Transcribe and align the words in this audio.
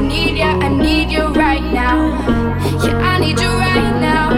I 0.00 0.02
need 0.02 0.38
you, 0.38 0.44
I 0.44 0.68
need 0.68 1.12
you 1.12 1.26
right 1.26 1.62
now. 1.62 2.08
Yeah, 2.82 2.96
I 2.96 3.20
need 3.20 3.38
you 3.38 3.48
right 3.48 4.00
now. 4.00 4.30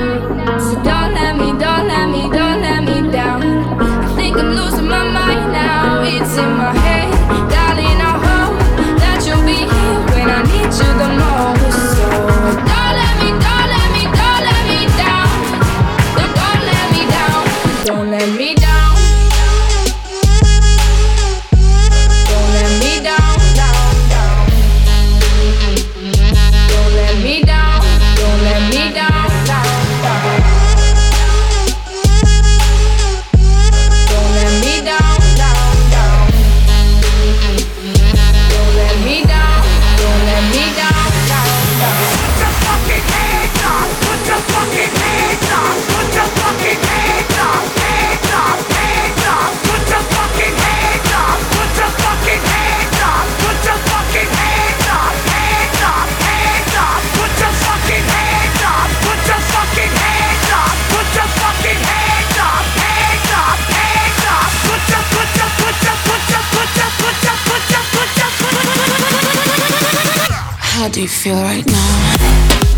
So 0.58 0.74
don't 0.82 1.14
let 1.14 1.36
me, 1.36 1.52
don't 1.52 1.86
let 1.86 2.10
me, 2.10 2.22
don't 2.22 2.60
let 2.60 2.82
me 2.82 3.12
down. 3.12 3.42
I 3.78 4.12
think 4.16 4.36
I'm 4.38 4.50
losing 4.56 4.88
my 4.88 5.04
mind 5.08 5.52
now. 5.52 6.02
It's 6.02 6.36
in 6.36 6.50
my 6.58 6.74
head, 6.74 7.12
darling. 7.48 8.00
I 8.02 8.12
hope 8.26 8.58
that 8.98 9.22
you'll 9.24 9.46
be 9.46 9.62
here 9.70 9.98
when 10.10 10.28
I 10.34 10.42
need 10.50 10.72
you 10.74 10.90
the 10.98 11.10
most. 11.22 11.78
So 11.94 12.10
don't 12.66 12.94
let 12.98 13.14
me, 13.22 13.30
don't 13.46 13.68
let 13.70 13.88
me, 13.94 14.02
don't 14.18 14.42
let 14.50 14.62
me 14.66 14.80
down. 14.98 15.30
No, 16.18 16.24
don't 16.40 16.62
let 16.70 16.86
me 16.90 17.02
down. 17.14 17.86
Don't 17.86 18.10
let 18.10 18.28
me 18.36 18.54
down. 18.56 18.71
How 70.82 70.88
do 70.88 71.00
you 71.00 71.06
feel 71.06 71.36
right 71.36 71.64
now? 71.64 72.71